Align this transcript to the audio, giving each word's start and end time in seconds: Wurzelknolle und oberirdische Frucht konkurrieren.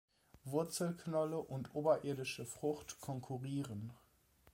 Wurzelknolle 0.45 1.37
und 1.37 1.75
oberirdische 1.75 2.47
Frucht 2.47 2.99
konkurrieren. 3.01 3.91